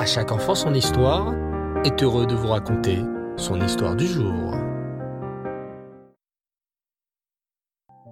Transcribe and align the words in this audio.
À 0.00 0.06
chaque 0.06 0.32
enfant 0.32 0.54
son 0.54 0.72
histoire 0.72 1.34
est 1.84 2.02
heureux 2.02 2.26
de 2.26 2.34
vous 2.34 2.48
raconter 2.48 3.00
son 3.36 3.60
histoire 3.60 3.94
du 3.94 4.06
jour. 4.06 4.54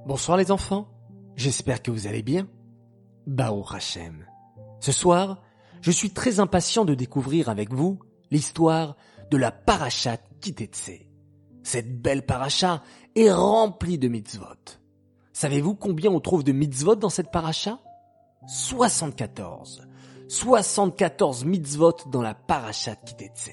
Bonsoir 0.04 0.36
les 0.36 0.50
enfants, 0.50 0.86
j'espère 1.34 1.82
que 1.82 1.90
vous 1.90 2.06
allez 2.06 2.22
bien. 2.22 2.46
Baruch 3.26 3.72
Hashem. 3.72 4.26
Ce 4.80 4.92
soir, 4.92 5.40
je 5.80 5.90
suis 5.90 6.10
très 6.10 6.40
impatient 6.40 6.84
de 6.84 6.92
découvrir 6.92 7.48
avec 7.48 7.72
vous 7.72 7.98
l'histoire 8.30 8.94
de 9.30 9.38
la 9.38 9.50
parachat 9.50 10.18
Kitetse. 10.42 10.90
Cette 11.62 12.02
belle 12.02 12.26
paracha 12.26 12.82
est 13.16 13.32
remplie 13.32 13.96
de 13.96 14.08
mitzvot. 14.08 14.76
Savez-vous 15.32 15.74
combien 15.74 16.10
on 16.10 16.20
trouve 16.20 16.44
de 16.44 16.52
mitzvot 16.52 16.96
dans 16.96 17.08
cette 17.08 17.30
paracha? 17.30 17.78
74. 18.46 19.87
74 20.28 21.46
mitzvot 21.46 21.96
dans 22.06 22.20
la 22.20 22.34
parachat 22.34 22.96
Kitetse. 22.96 23.50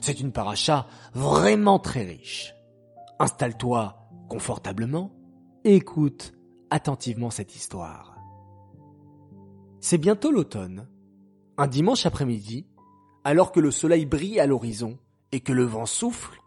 C'est 0.00 0.18
une 0.18 0.32
paracha 0.32 0.86
vraiment 1.14 1.78
très 1.78 2.02
riche. 2.02 2.54
Installe-toi 3.20 3.96
confortablement 4.28 5.12
et 5.64 5.76
écoute 5.76 6.32
attentivement 6.70 7.30
cette 7.30 7.54
histoire. 7.54 8.16
C'est 9.80 9.98
bientôt 9.98 10.32
l'automne. 10.32 10.88
Un 11.56 11.68
dimanche 11.68 12.04
après-midi, 12.04 12.66
alors 13.22 13.52
que 13.52 13.60
le 13.60 13.70
soleil 13.70 14.04
brille 14.04 14.40
à 14.40 14.46
l'horizon 14.46 14.98
et 15.30 15.40
que 15.40 15.52
le 15.52 15.64
vent 15.64 15.86
souffle, 15.86 16.40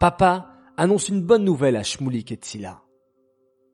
papa 0.00 0.50
annonce 0.76 1.08
une 1.08 1.22
bonne 1.22 1.44
nouvelle 1.44 1.76
à 1.76 1.82
Shmulik 1.82 2.30
et 2.32 2.36
Tzila. 2.36 2.82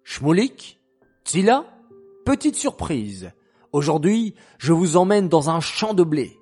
Shmulik? 0.04 0.80
Tzila? 1.24 1.64
Petite 2.24 2.56
surprise. 2.56 3.32
Aujourd'hui, 3.73 4.34
je 4.59 4.73
vous 4.73 4.97
emmène 4.97 5.29
dans 5.29 5.48
un 5.48 5.60
champ 5.60 5.95
de 5.95 6.02
blé. 6.02 6.41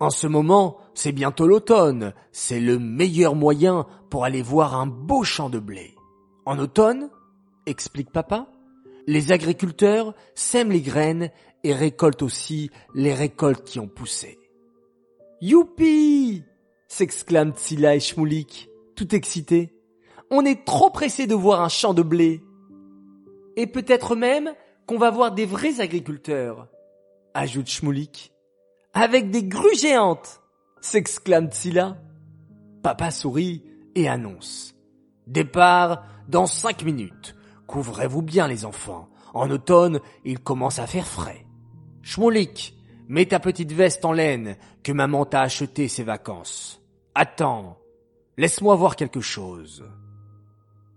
En 0.00 0.08
ce 0.08 0.26
moment, 0.26 0.78
c'est 0.94 1.12
bientôt 1.12 1.46
l'automne. 1.46 2.14
C'est 2.32 2.60
le 2.60 2.78
meilleur 2.78 3.34
moyen 3.34 3.86
pour 4.08 4.24
aller 4.24 4.40
voir 4.40 4.74
un 4.74 4.86
beau 4.86 5.22
champ 5.22 5.50
de 5.50 5.58
blé. 5.58 5.94
En 6.46 6.58
automne, 6.58 7.10
explique 7.66 8.10
papa, 8.10 8.48
les 9.06 9.30
agriculteurs 9.30 10.14
sèment 10.34 10.72
les 10.72 10.80
graines 10.80 11.30
et 11.64 11.74
récoltent 11.74 12.22
aussi 12.22 12.70
les 12.94 13.12
récoltes 13.12 13.64
qui 13.64 13.78
ont 13.78 13.88
poussé. 13.88 14.38
Youpi! 15.42 16.44
s'exclament 16.88 17.52
Tsila 17.52 17.94
et 17.94 18.00
Shmoulik, 18.00 18.70
tout 18.96 19.14
excités. 19.14 19.74
On 20.30 20.44
est 20.46 20.64
trop 20.64 20.90
pressés 20.90 21.26
de 21.26 21.34
voir 21.34 21.60
un 21.60 21.68
champ 21.68 21.92
de 21.92 22.02
blé. 22.02 22.42
Et 23.56 23.66
peut-être 23.66 24.16
même 24.16 24.54
qu'on 24.90 24.98
va 24.98 25.12
voir 25.12 25.30
des 25.30 25.46
vrais 25.46 25.80
agriculteurs, 25.80 26.66
ajoute 27.32 27.68
Shmoulik. 27.68 28.32
Avec 28.92 29.30
des 29.30 29.44
grues 29.44 29.76
géantes, 29.76 30.42
s'exclame 30.80 31.48
Tsila. 31.48 31.96
Papa 32.82 33.12
sourit 33.12 33.62
et 33.94 34.08
annonce. 34.08 34.74
Départ 35.28 36.02
dans 36.28 36.46
cinq 36.46 36.82
minutes. 36.82 37.36
Couvrez-vous 37.68 38.20
bien 38.20 38.48
les 38.48 38.64
enfants. 38.64 39.08
En 39.32 39.48
automne, 39.52 40.00
il 40.24 40.40
commence 40.40 40.80
à 40.80 40.88
faire 40.88 41.06
frais. 41.06 41.46
Shmoulik, 42.02 42.76
mets 43.06 43.26
ta 43.26 43.38
petite 43.38 43.70
veste 43.70 44.04
en 44.04 44.10
laine 44.10 44.56
que 44.82 44.90
maman 44.90 45.24
t'a 45.24 45.42
acheté 45.42 45.86
ces 45.86 46.02
vacances. 46.02 46.82
Attends, 47.14 47.78
laisse-moi 48.36 48.74
voir 48.74 48.96
quelque 48.96 49.20
chose. 49.20 49.84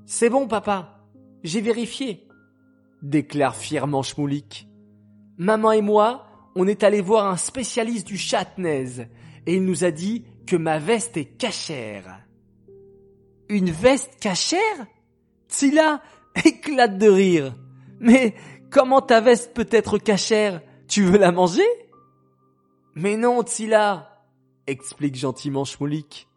C'est 0.07 0.31
bon, 0.31 0.47
papa. 0.47 0.97
J'ai 1.43 1.61
vérifié, 1.61 2.27
déclare 3.03 3.55
fièrement 3.55 4.01
Shmoulik. 4.01 4.67
Maman 5.37 5.73
et 5.73 5.81
moi, 5.81 6.25
on 6.55 6.67
est 6.67 6.83
allé 6.83 7.01
voir 7.01 7.27
un 7.27 7.37
spécialiste 7.37 8.07
du 8.07 8.17
chatnez 8.17 9.07
et 9.45 9.55
il 9.55 9.65
nous 9.65 9.83
a 9.83 9.91
dit 9.91 10.25
que 10.47 10.55
ma 10.55 10.79
veste 10.79 11.17
est 11.17 11.37
cachère. 11.37 12.21
Une 13.49 13.69
veste 13.69 14.19
cachère? 14.19 14.87
Tila 15.47 16.01
éclate 16.43 16.97
de 16.97 17.09
rire. 17.09 17.55
Mais 17.99 18.33
comment 18.71 19.01
ta 19.01 19.21
veste 19.21 19.53
peut 19.53 19.67
être 19.69 19.97
cachère? 19.97 20.61
Tu 20.87 21.03
veux 21.03 21.19
la 21.19 21.31
manger? 21.31 21.67
Mais 22.95 23.17
non, 23.17 23.41
Tsila, 23.43 24.23
explique 24.67 25.15
gentiment 25.15 25.65
Shmoulik. 25.65 26.27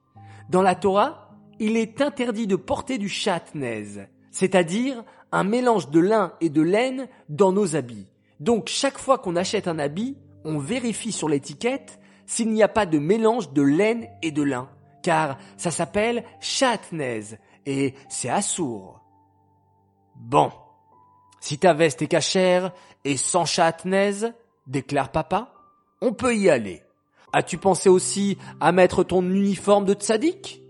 Dans 0.49 0.63
la 0.63 0.75
Torah, 0.75 1.31
il 1.59 1.77
est 1.77 2.01
interdit 2.01 2.47
de 2.47 2.57
porter 2.57 2.99
du 2.99 3.09
chatnez, 3.09 4.07
c'est-à-dire 4.31 5.05
un 5.37 5.45
mélange 5.45 5.91
de 5.91 6.01
lin 6.01 6.33
et 6.41 6.49
de 6.49 6.63
laine 6.63 7.09
dans 7.29 7.53
nos 7.53 7.77
habits. 7.77 8.07
Donc 8.41 8.69
chaque 8.69 8.97
fois 8.97 9.19
qu'on 9.19 9.37
achète 9.37 9.69
un 9.69 9.79
habit, 9.79 10.17
on 10.47 10.59
vérifie 10.59 11.13
sur 11.13 11.29
l'étiquette 11.29 12.01
s'il 12.25 12.51
n'y 12.51 12.63
a 12.63 12.69
pas 12.69 12.87
de 12.87 12.99
mélange 12.99 13.53
de 13.53 13.61
laine 13.61 14.09
et 14.23 14.31
de 14.31 14.43
lin, 14.43 14.71
car 15.03 15.37
ça 15.59 15.71
s'appelle 15.71 16.25
chatnez 16.41 17.37
et 17.67 17.95
c'est 18.09 18.31
assourd. 18.31 19.03
Bon, 20.15 20.51
si 21.41 21.59
ta 21.59 21.75
veste 21.75 22.01
est 22.01 22.07
cachère 22.07 22.73
et 23.05 23.19
sans 23.19 23.45
chatnez, 23.45 24.31
déclare 24.67 25.13
papa, 25.13 25.53
on 26.01 26.15
peut 26.15 26.35
y 26.35 26.49
aller. 26.49 26.83
As-tu 27.35 27.59
pensé 27.59 27.91
aussi 27.91 28.39
à 28.59 28.73
mettre 28.73 29.05
ton 29.05 29.23
uniforme 29.23 29.85
de 29.85 29.93
tzaddik? 29.93 30.63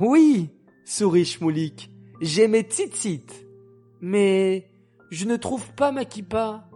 Oui, 0.00 0.50
sourit 0.84 1.24
Shmoulik, 1.24 1.88
j'ai 2.20 2.48
mes 2.48 2.62
tzitzit. 2.62 3.45
Mais 4.00 4.70
je 5.10 5.24
ne 5.24 5.36
trouve 5.36 5.72
pas 5.74 5.92
ma 5.92 6.04
kippa. 6.04 6.68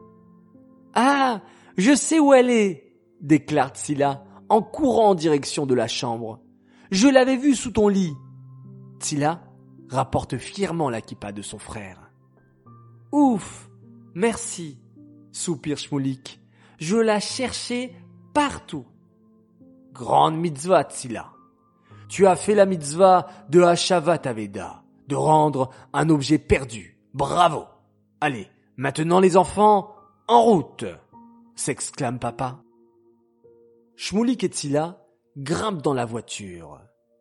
Ah, 0.94 1.42
je 1.76 1.94
sais 1.94 2.18
où 2.18 2.32
elle 2.32 2.50
est, 2.50 2.92
déclare 3.20 3.70
Tsila 3.70 4.24
en 4.48 4.62
courant 4.62 5.10
en 5.10 5.14
direction 5.14 5.66
de 5.66 5.74
la 5.74 5.88
chambre. 5.88 6.40
Je 6.90 7.08
l'avais 7.08 7.36
vue 7.36 7.54
sous 7.54 7.70
ton 7.70 7.88
lit. 7.88 8.14
Tsila 8.98 9.42
rapporte 9.88 10.36
fièrement 10.36 10.90
la 10.90 11.00
kippa 11.00 11.32
de 11.32 11.42
son 11.42 11.58
frère. 11.58 12.10
Ouf, 13.12 13.70
merci, 14.14 14.78
soupire 15.32 15.78
Shmoulik. 15.78 16.40
Je 16.78 16.96
la 16.96 17.20
cherchais 17.20 17.92
partout. 18.34 18.86
Grande 19.92 20.36
mitzvah, 20.36 20.84
Tsila. 20.84 21.32
Tu 22.08 22.26
as 22.26 22.36
fait 22.36 22.54
la 22.54 22.66
mitzvah 22.66 23.28
de 23.48 23.62
Hashavat 23.62 24.22
Aveda, 24.24 24.82
de 25.06 25.14
rendre 25.14 25.70
un 25.92 26.08
objet 26.08 26.38
perdu. 26.38 26.99
Bravo. 27.14 27.64
Allez, 28.20 28.48
maintenant 28.76 29.20
les 29.20 29.36
enfants, 29.36 29.94
en 30.28 30.42
route 30.42 30.84
s'exclame 31.56 32.18
papa. 32.18 32.62
Shmoulik 33.96 34.44
et 34.44 34.48
Tsila 34.48 35.04
grimpent 35.36 35.82
dans 35.82 35.92
la 35.92 36.04
voiture. 36.04 36.80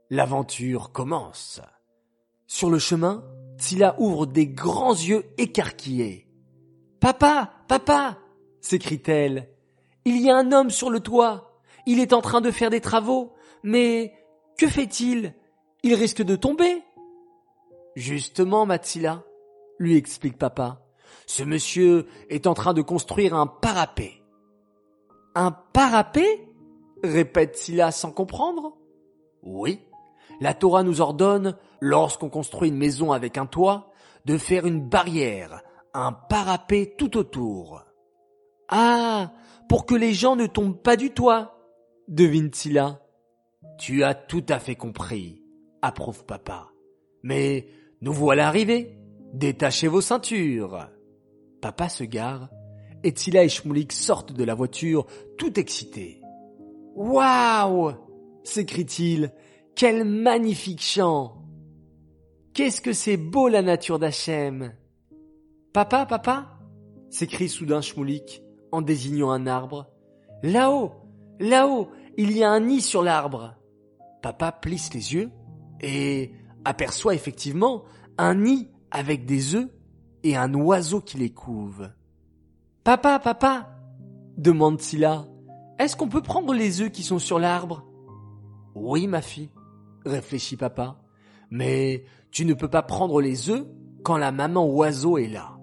L'aventure 0.10 0.92
commence. 0.92 1.62
Sur 2.48 2.70
le 2.70 2.80
chemin, 2.80 3.24
Tsila 3.58 3.96
ouvre 4.00 4.26
des 4.26 4.48
grands 4.48 4.94
yeux 4.94 5.26
écarquillés. 5.38 6.28
Papa, 7.00 7.52
papa, 7.68 8.18
s'écrie-t-elle. 8.62 9.50
Il 10.06 10.22
y 10.22 10.30
a 10.30 10.38
un 10.38 10.52
homme 10.52 10.70
sur 10.70 10.90
le 10.90 11.00
toit. 11.00 11.62
Il 11.86 12.00
est 12.00 12.14
en 12.14 12.22
train 12.22 12.42
de 12.42 12.52
faire 12.52 12.70
des 12.70 12.82
travaux. 12.82 13.34
Mais 13.64 14.14
que 14.58 14.68
fait-il? 14.68 15.36
Il 15.84 15.94
risque 15.96 16.22
de 16.22 16.36
tomber. 16.36 16.82
Justement, 17.96 18.66
Matsila, 18.66 19.24
lui 19.80 19.96
explique 19.96 20.38
papa. 20.38 20.82
Ce 21.26 21.44
monsieur 21.44 22.08
est 22.30 22.48
en 22.48 22.54
train 22.54 22.74
de 22.74 22.82
construire 22.82 23.34
un 23.34 23.48
parapet. 23.48 24.14
Un 25.36 25.52
parapet? 25.52 26.48
répète 27.04 27.56
Silla 27.56 27.92
sans 27.92 28.12
comprendre. 28.12 28.78
Oui. 29.42 29.80
La 30.42 30.54
Torah 30.54 30.84
nous 30.84 31.02
ordonne, 31.02 31.56
lorsqu'on 31.80 32.30
construit 32.30 32.70
une 32.70 32.78
maison 32.78 33.12
avec 33.12 33.38
un 33.38 33.46
toit, 33.46 33.92
de 34.26 34.38
faire 34.38 34.66
une 34.66 34.82
barrière, 34.82 35.62
un 35.94 36.12
parapet 36.12 36.94
tout 36.98 37.18
autour. 37.18 37.84
Ah, 38.68 39.32
pour 39.68 39.86
que 39.86 39.96
les 39.96 40.14
gens 40.14 40.36
ne 40.36 40.46
tombent 40.46 40.82
pas 40.82 40.96
du 40.96 41.12
toit, 41.12 41.58
devine 42.08 42.54
Silla. 42.54 43.02
Tu 43.78 44.04
as 44.04 44.14
tout 44.14 44.46
à 44.50 44.60
fait 44.60 44.76
compris, 44.76 45.44
approuve 45.82 46.26
papa. 46.26 46.70
Mais 47.24 47.68
nous 48.02 48.14
voilà 48.14 48.48
arrivés. 48.48 48.98
Détachez 49.34 49.88
vos 49.88 50.02
ceintures. 50.02 50.90
Papa 51.62 51.90
se 51.90 52.04
gare 52.04 52.50
et 53.04 53.14
Tila 53.14 53.44
et 53.44 53.50
Shmoulik 53.50 53.92
sortent 53.92 54.34
de 54.34 54.44
la 54.44 54.56
voiture 54.56 55.06
tout 55.38 55.60
excités. 55.60 56.22
Waouh 56.96 57.94
s'écrie-t-il. 58.44 59.32
Quel 59.76 60.04
magnifique 60.04 60.82
chant 60.82 61.46
Qu'est-ce 62.54 62.82
que 62.82 62.94
c'est 62.94 63.18
beau 63.18 63.48
la 63.48 63.62
nature 63.62 64.00
d'Hachem 64.00 64.74
Papa, 65.72 66.06
papa 66.06 66.60
s'écrie 67.10 67.48
soudain 67.48 67.82
Shmoulik 67.82 68.42
en 68.72 68.82
désignant 68.82 69.32
un 69.32 69.48
arbre. 69.48 69.92
Là-haut, 70.44 70.92
là-haut, 71.40 71.90
il 72.18 72.36
y 72.36 72.44
a 72.44 72.50
un 72.50 72.60
nid 72.60 72.82
sur 72.82 73.04
l'arbre. 73.04 73.56
Papa 74.22 74.52
plisse 74.52 74.94
les 74.94 75.14
yeux 75.14 75.30
et 75.82 76.32
aperçoit 76.66 77.14
effectivement 77.14 77.86
un 78.18 78.36
nid 78.36 78.70
avec 78.92 79.26
des 79.26 79.56
œufs 79.56 79.70
et 80.24 80.36
un 80.36 80.54
oiseau 80.54 81.02
qui 81.02 81.18
les 81.18 81.32
couve. 81.32 81.90
Papa, 82.84 83.20
papa, 83.20 83.70
demande 84.38 84.82
Silla, 84.82 85.28
est-ce 85.78 85.96
qu'on 85.96 86.10
peut 86.10 86.22
prendre 86.22 86.54
les 86.54 86.82
œufs 86.82 86.92
qui 86.92 87.04
sont 87.04 87.20
sur 87.20 87.40
l'arbre? 87.40 87.86
Oui, 88.76 89.08
ma 89.08 89.22
fille, 89.22 89.50
réfléchit 90.06 90.58
papa. 90.58 91.02
Mais 91.50 92.04
tu 92.32 92.46
ne 92.46 92.54
peux 92.54 92.68
pas 92.68 92.82
prendre 92.84 93.22
les 93.22 93.50
œufs 93.50 93.66
quand 94.04 94.18
la 94.18 94.32
maman 94.32 94.66
oiseau 94.66 95.18
est 95.18 95.28
là. 95.28 95.58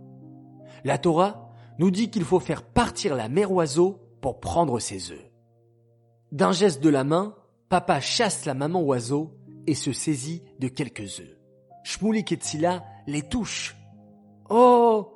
La 0.85 0.99
Torah 0.99 1.51
nous 1.79 1.91
dit 1.91 2.11
qu'il 2.11 2.25
faut 2.25 2.41
faire 2.41 2.63
partir 2.63 3.15
la 3.15 3.29
mère 3.29 3.53
oiseau 3.53 4.01
pour 4.21 4.41
prendre 4.41 4.79
ses 4.79 5.11
œufs. 5.11 5.31
D'un 6.33 6.53
geste 6.53 6.83
de 6.83 6.89
la 6.89 7.05
main, 7.05 7.35
papa 7.69 8.01
chasse 8.01 8.47
la 8.47 8.55
maman 8.55 8.83
oiseau 8.83 9.35
et 9.67 9.75
se 9.75 9.93
saisit 9.93 10.43
de 10.59 10.69
quelques 10.69 11.21
œufs. 11.21 11.36
Shmulik 11.87 12.33
et 12.33 12.37
Tzila 12.37 12.83
les 13.07 13.23
touchent. 13.23 13.77
Oh, 14.51 15.07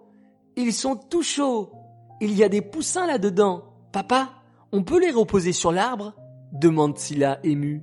ils 0.55 0.72
sont 0.72 0.94
tout 0.94 1.25
chauds. 1.25 1.72
Il 2.20 2.32
y 2.32 2.44
a 2.44 2.49
des 2.49 2.62
poussins 2.62 3.08
là-dedans. 3.08 3.64
Papa, 3.90 4.31
on 4.70 4.84
peut 4.84 5.00
les 5.00 5.11
reposer 5.11 5.52
sur 5.52 5.72
l'arbre? 5.72 6.14
demande 6.52 6.96
Tzila 6.96 7.40
ému. 7.43 7.82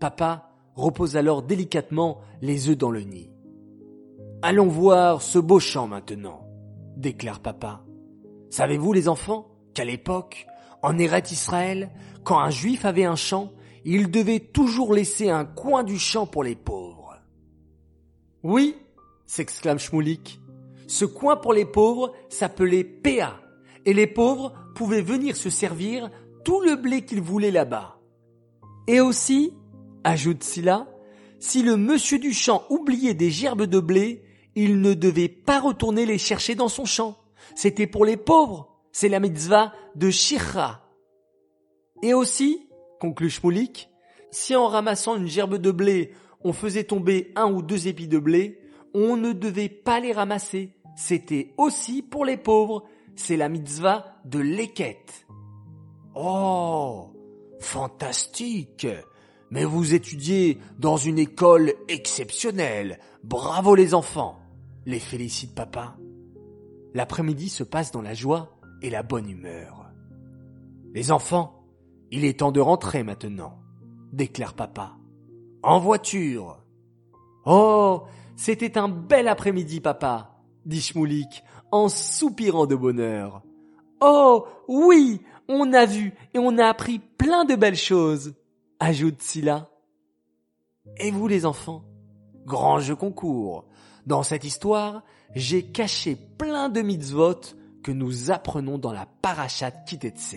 Papa 0.00 0.50
repose 0.74 1.16
alors 1.16 1.40
délicatement 1.40 2.18
les 2.42 2.68
œufs 2.68 2.76
dans 2.76 2.90
le 2.90 3.00
nid. 3.00 3.30
Allons 4.42 4.68
voir 4.68 5.22
ce 5.22 5.38
beau 5.38 5.58
champ 5.58 5.86
maintenant, 5.86 6.46
déclare 6.98 7.40
papa. 7.40 7.84
Savez-vous 8.50 8.92
les 8.92 9.08
enfants 9.08 9.46
qu'à 9.72 9.86
l'époque, 9.86 10.46
en 10.82 10.98
Eret 10.98 11.22
Israël, 11.30 11.90
quand 12.22 12.38
un 12.38 12.50
juif 12.50 12.84
avait 12.84 13.06
un 13.06 13.16
champ, 13.16 13.50
il 13.86 14.10
devait 14.10 14.40
toujours 14.40 14.92
laisser 14.92 15.30
un 15.30 15.46
coin 15.46 15.84
du 15.84 15.98
champ 15.98 16.26
pour 16.26 16.44
les 16.44 16.54
pauvres. 16.54 16.83
Oui, 18.44 18.76
s'exclame 19.24 19.78
Shmoulik. 19.78 20.38
Ce 20.86 21.06
coin 21.06 21.34
pour 21.34 21.54
les 21.54 21.64
pauvres 21.64 22.12
s'appelait 22.28 22.84
Péa, 22.84 23.40
et 23.86 23.94
les 23.94 24.06
pauvres 24.06 24.52
pouvaient 24.74 25.00
venir 25.00 25.34
se 25.34 25.48
servir 25.48 26.10
tout 26.44 26.60
le 26.60 26.76
blé 26.76 27.06
qu'ils 27.06 27.22
voulaient 27.22 27.50
là-bas. 27.50 27.98
Et 28.86 29.00
aussi, 29.00 29.54
ajoute 30.04 30.44
Silla, 30.44 30.86
si 31.38 31.62
le 31.62 31.78
monsieur 31.78 32.18
du 32.18 32.34
champ 32.34 32.64
oubliait 32.68 33.14
des 33.14 33.30
gerbes 33.30 33.64
de 33.64 33.80
blé, 33.80 34.22
il 34.54 34.82
ne 34.82 34.92
devait 34.92 35.28
pas 35.28 35.58
retourner 35.58 36.04
les 36.04 36.18
chercher 36.18 36.54
dans 36.54 36.68
son 36.68 36.84
champ. 36.84 37.16
C'était 37.54 37.86
pour 37.86 38.04
les 38.04 38.18
pauvres. 38.18 38.76
C'est 38.92 39.08
la 39.08 39.20
mitzvah 39.20 39.72
de 39.94 40.10
Shirra. 40.10 40.82
Et 42.02 42.12
aussi, 42.12 42.68
conclut 43.00 43.30
Shmoulik, 43.30 43.88
si 44.30 44.54
en 44.54 44.68
ramassant 44.68 45.16
une 45.16 45.28
gerbe 45.28 45.56
de 45.56 45.70
blé, 45.70 46.12
on 46.44 46.52
faisait 46.52 46.84
tomber 46.84 47.32
un 47.36 47.50
ou 47.50 47.62
deux 47.62 47.88
épis 47.88 48.06
de 48.06 48.18
blé, 48.18 48.60
on 48.92 49.16
ne 49.16 49.32
devait 49.32 49.68
pas 49.68 49.98
les 49.98 50.12
ramasser. 50.12 50.76
C'était 50.96 51.54
aussi 51.56 52.02
pour 52.02 52.24
les 52.24 52.36
pauvres. 52.36 52.84
C'est 53.16 53.36
la 53.36 53.48
mitzvah 53.48 54.06
de 54.24 54.38
l'équette. 54.38 55.26
Oh, 56.14 57.10
fantastique. 57.60 58.86
Mais 59.50 59.64
vous 59.64 59.94
étudiez 59.94 60.58
dans 60.78 60.96
une 60.96 61.18
école 61.18 61.74
exceptionnelle. 61.88 62.98
Bravo 63.24 63.74
les 63.74 63.94
enfants. 63.94 64.38
Les 64.86 65.00
félicite 65.00 65.54
papa. 65.54 65.96
L'après-midi 66.92 67.48
se 67.48 67.64
passe 67.64 67.90
dans 67.90 68.02
la 68.02 68.14
joie 68.14 68.56
et 68.82 68.90
la 68.90 69.02
bonne 69.02 69.28
humeur. 69.28 69.90
Les 70.92 71.10
enfants, 71.10 71.64
il 72.12 72.24
est 72.24 72.38
temps 72.38 72.52
de 72.52 72.60
rentrer 72.60 73.02
maintenant, 73.02 73.58
déclare 74.12 74.54
papa. 74.54 74.96
En 75.66 75.78
voiture. 75.78 76.58
Oh, 77.46 78.02
c'était 78.36 78.76
un 78.76 78.90
bel 78.90 79.28
après-midi, 79.28 79.80
papa, 79.80 80.36
dit 80.66 80.82
Shmoulik, 80.82 81.42
en 81.72 81.88
soupirant 81.88 82.66
de 82.66 82.74
bonheur. 82.76 83.42
Oh, 84.02 84.44
oui, 84.68 85.22
on 85.48 85.72
a 85.72 85.86
vu 85.86 86.12
et 86.34 86.38
on 86.38 86.58
a 86.58 86.66
appris 86.66 86.98
plein 86.98 87.46
de 87.46 87.54
belles 87.54 87.76
choses, 87.76 88.34
ajoute 88.78 89.22
Silla. 89.22 89.70
Et 90.98 91.10
vous 91.10 91.28
les 91.28 91.46
enfants 91.46 91.86
Grand 92.44 92.78
jeu 92.78 92.94
concours. 92.94 93.64
Dans 94.04 94.22
cette 94.22 94.44
histoire, 94.44 95.02
j'ai 95.34 95.62
caché 95.62 96.14
plein 96.14 96.68
de 96.68 96.82
mitzvot 96.82 97.40
que 97.82 97.90
nous 97.90 98.30
apprenons 98.30 98.76
dans 98.76 98.92
la 98.92 99.06
parachat 99.22 99.70
Kitetse. 99.70 100.36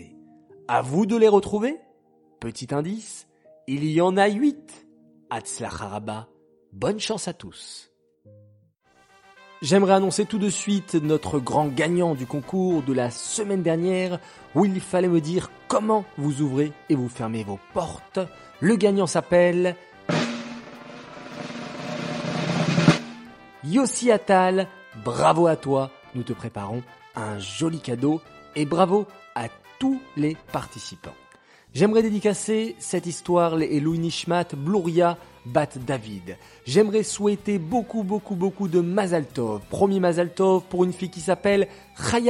À 0.69 0.81
vous 0.81 1.05
de 1.05 1.17
les 1.17 1.27
retrouver? 1.27 1.75
Petit 2.39 2.73
indice, 2.73 3.27
il 3.67 3.83
y 3.83 3.99
en 3.99 4.15
a 4.15 4.29
huit. 4.29 4.86
Haraba, 5.29 6.27
bonne 6.71 6.99
chance 6.99 7.27
à 7.27 7.33
tous. 7.33 7.91
J'aimerais 9.61 9.93
annoncer 9.93 10.25
tout 10.25 10.37
de 10.37 10.49
suite 10.49 10.93
notre 10.95 11.39
grand 11.39 11.67
gagnant 11.67 12.13
du 12.13 12.27
concours 12.27 12.83
de 12.83 12.93
la 12.93 13.09
semaine 13.09 13.63
dernière 13.63 14.19
où 14.53 14.65
il 14.65 14.79
fallait 14.79 15.07
me 15.07 15.19
dire 15.19 15.49
comment 15.67 16.05
vous 16.17 16.41
ouvrez 16.41 16.71
et 16.89 16.95
vous 16.95 17.09
fermez 17.09 17.43
vos 17.43 17.59
portes. 17.73 18.19
Le 18.61 18.75
gagnant 18.75 19.07
s'appelle 19.07 19.75
Yossi 23.63 24.11
Attal. 24.11 24.67
Bravo 25.03 25.47
à 25.47 25.55
toi, 25.55 25.91
nous 26.15 26.23
te 26.23 26.33
préparons 26.33 26.83
un 27.15 27.39
joli 27.39 27.79
cadeau 27.79 28.21
et 28.55 28.65
bravo 28.65 29.07
à 29.35 29.47
tous 29.79 29.99
les 30.15 30.37
participants. 30.51 31.15
J'aimerais 31.73 32.01
dédicacer 32.01 32.75
cette 32.79 33.05
histoire 33.05 33.61
et 33.61 33.79
Louis 33.79 33.99
Nishmat 33.99 34.55
Bluria 34.55 35.17
Bat 35.45 35.77
David. 35.85 36.37
J'aimerais 36.65 37.03
souhaiter 37.03 37.59
beaucoup 37.59 38.03
beaucoup 38.03 38.35
beaucoup 38.35 38.67
de 38.67 38.79
Mazaltov. 38.79 39.61
Premier 39.69 39.99
Mazaltov 39.99 40.63
pour 40.69 40.85
une 40.85 40.93
fille 40.93 41.09
qui 41.09 41.21
s'appelle 41.21 41.67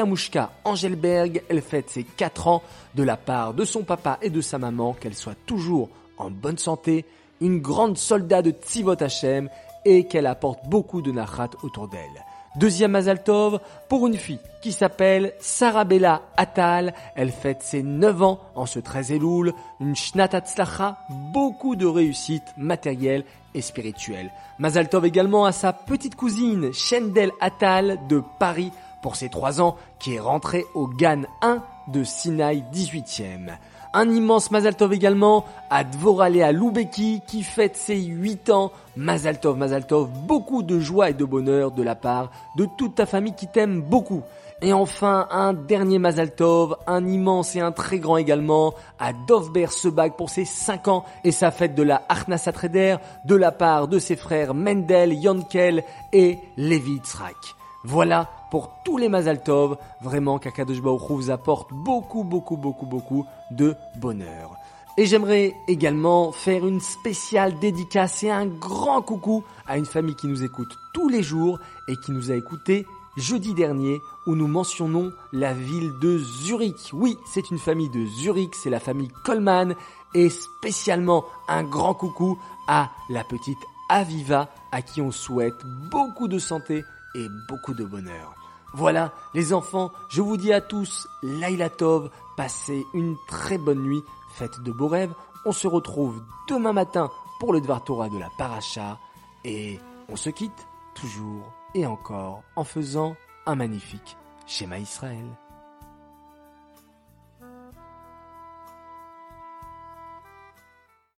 Mushka 0.06 0.52
Angelberg. 0.66 1.44
Elle 1.50 1.62
fête 1.62 1.90
ses 1.90 2.04
4 2.04 2.48
ans 2.48 2.64
de 2.96 3.04
la 3.04 3.16
part 3.16 3.54
de 3.54 3.64
son 3.64 3.84
papa 3.84 4.18
et 4.22 4.30
de 4.30 4.42
sa 4.42 4.58
maman. 4.58 4.94
Qu'elle 4.94 5.16
soit 5.16 5.38
toujours 5.46 5.90
en 6.18 6.30
bonne 6.30 6.58
santé, 6.58 7.06
une 7.40 7.60
grande 7.60 7.98
soldat 7.98 8.42
de 8.42 8.52
Tzivot 8.52 9.02
Hashem 9.02 9.50
et 9.86 10.08
qu'elle 10.08 10.26
apporte 10.26 10.68
beaucoup 10.68 11.02
de 11.02 11.12
nachat 11.12 11.52
autour 11.64 11.88
d'elle. 11.88 12.26
Deuxième 12.58 12.92
Mazaltov 12.92 13.60
pour 13.88 14.08
une 14.08 14.18
fille 14.18 14.40
qui 14.64 14.72
s'appelle 14.72 15.34
Sarabella 15.40 16.24
Atal. 16.38 16.96
Elle 17.16 17.32
fête 17.32 17.62
ses 17.62 17.84
9 17.84 18.24
ans 18.24 18.40
en 18.56 18.66
ce 18.66 18.80
13 18.80 19.12
Elul. 19.12 19.54
Une 19.80 19.96
Shnatatzlacha, 19.96 20.98
beaucoup 21.32 21.76
de 21.76 21.86
réussite 21.86 22.56
matérielle 22.58 23.26
et 23.54 23.62
spirituelle. 23.62 24.32
Mazaltov 24.58 25.06
également 25.06 25.46
à 25.46 25.52
sa 25.52 25.72
petite 25.72 26.16
cousine 26.16 26.74
Shendel 26.74 27.32
Atal 27.42 28.00
de 28.10 28.24
Paris 28.40 28.72
pour 29.04 29.16
ses 29.16 29.30
3 29.30 29.62
ans 29.62 29.76
qui 30.00 30.16
est 30.16 30.20
rentrée 30.20 30.66
au 30.74 30.88
GAN 30.88 31.26
1 31.44 31.64
de 31.90 32.04
Sinaï 32.04 32.64
18e. 32.74 33.52
Un 34.00 34.12
immense 34.12 34.52
Mazaltov 34.52 34.94
également 34.94 35.44
à 35.72 35.84
Dvoralea 35.84 36.52
Loubeki 36.52 37.24
qui 37.26 37.42
fête 37.42 37.76
ses 37.76 38.00
8 38.00 38.52
ans. 38.52 38.72
Mazaltov, 38.96 39.58
Mazaltov, 39.58 40.12
beaucoup 40.28 40.62
de 40.62 40.80
joie 40.80 41.10
et 41.10 41.16
de 41.16 41.26
bonheur 41.26 41.72
de 41.72 41.82
la 41.82 41.96
part 41.96 42.30
de 42.58 42.68
toute 42.78 42.94
ta 42.94 43.08
famille 43.08 43.34
qui 43.34 43.48
t'aime 43.48 43.82
beaucoup. 43.82 44.22
Et 44.62 44.72
enfin, 44.72 45.28
un 45.32 45.54
dernier 45.54 45.98
Mazaltov, 45.98 46.78
un 46.86 47.08
immense 47.08 47.56
et 47.56 47.60
un 47.60 47.72
très 47.72 47.98
grand 47.98 48.18
également, 48.18 48.76
à 49.00 49.14
Dovber 49.14 49.66
Sebag 49.72 50.16
pour 50.16 50.30
ses 50.30 50.46
5 50.46 50.88
ans 50.90 51.04
et 51.24 51.32
sa 51.32 51.50
fête 51.50 51.74
de 51.74 51.82
la 51.82 52.04
Arnasa 52.08 52.52
Trader 52.52 52.98
de 53.26 53.36
la 53.36 53.52
part 53.52 53.88
de 53.88 53.98
ses 53.98 54.16
frères 54.16 54.54
Mendel, 54.54 55.12
Yonkel 55.12 55.84
et 56.14 56.38
Levi 56.56 57.00
Tzrak. 57.00 57.56
Voilà 57.84 58.30
pour 58.52 58.72
tous 58.84 58.98
les 58.98 59.10
Mazaltov, 59.10 59.78
vraiment 60.02 60.40
qu'Akadosh 60.40 60.80
vous 60.80 61.32
apporte 61.32 61.72
beaucoup, 61.74 62.24
beaucoup, 62.24 62.58
beaucoup, 62.58 62.86
beaucoup 62.86 63.26
de 63.52 63.76
bonheur. 63.98 64.56
Et 65.00 65.06
j'aimerais 65.06 65.54
également 65.68 66.32
faire 66.32 66.66
une 66.66 66.82
spéciale 66.82 67.60
dédicace 67.60 68.24
et 68.24 68.32
un 68.32 68.48
grand 68.48 69.04
coucou 69.04 69.44
à 69.68 69.78
une 69.78 69.86
famille 69.86 70.16
qui 70.16 70.28
nous 70.28 70.44
écoute 70.44 70.76
tous 70.94 71.08
les 71.08 71.22
jours 71.22 71.60
et 71.88 71.96
qui 71.98 72.12
nous 72.12 72.32
a 72.32 72.36
écouté 72.36 72.86
jeudi 73.16 73.54
dernier 73.54 74.02
où 74.26 74.36
nous 74.36 74.48
mentionnons 74.48 75.12
la 75.34 75.54
ville 75.54 75.92
de 76.02 76.18
Zurich. 76.18 76.92
Oui, 76.94 77.16
c'est 77.32 77.52
une 77.52 77.60
famille 77.60 77.90
de 77.90 78.06
Zurich, 78.06 78.56
c'est 78.56 78.72
la 78.72 78.80
famille 78.80 79.10
Coleman 79.24 79.76
et 80.16 80.30
spécialement 80.30 81.26
un 81.48 81.64
grand 81.64 81.94
coucou 81.94 82.40
à 82.68 82.90
la 83.10 83.24
petite 83.24 83.60
Aviva 83.90 84.50
à 84.72 84.82
qui 84.82 85.02
on 85.02 85.12
souhaite 85.12 85.64
beaucoup 85.92 86.28
de 86.28 86.40
santé 86.40 86.84
et 87.16 87.28
beaucoup 87.48 87.74
de 87.74 87.86
bonheur. 87.86 88.36
Voilà, 88.74 89.14
les 89.34 89.54
enfants, 89.54 89.92
je 90.10 90.22
vous 90.22 90.38
dis 90.38 90.54
à 90.54 90.62
tous, 90.62 91.08
Laila 91.24 91.70
Tov, 91.70 92.10
passez 92.36 92.86
une 92.94 93.16
très 93.28 93.58
bonne 93.58 93.82
nuit, 93.82 94.04
faites 94.34 94.62
de 94.62 94.72
beaux 94.72 94.90
rêves. 94.90 95.14
On 95.46 95.52
se 95.52 95.68
retrouve 95.68 96.22
demain 96.50 96.74
matin 96.74 97.10
pour 97.40 97.54
le 97.54 97.62
Dvar 97.62 97.84
Torah 97.84 98.10
de 98.10 98.18
la 98.18 98.30
Paracha 98.38 99.00
et 99.46 99.80
on 100.10 100.16
se 100.16 100.30
quitte 100.30 100.68
toujours 100.94 101.54
et 101.74 101.86
encore 101.86 102.44
en 102.56 102.64
faisant 102.64 103.16
un 103.46 103.56
magnifique 103.56 104.18
schéma 104.46 104.80
Israël. 104.80 105.26